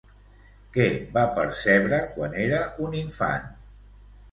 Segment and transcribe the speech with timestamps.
[0.77, 3.49] Què va percebre quan era un infant?